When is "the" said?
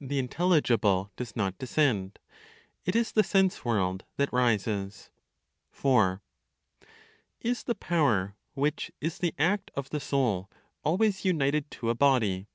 0.00-0.18, 3.12-3.22, 7.64-7.74, 9.18-9.34, 9.90-10.00